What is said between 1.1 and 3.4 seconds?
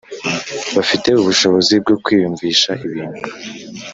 ubushobozi bwo kwiyumvisha ibintu.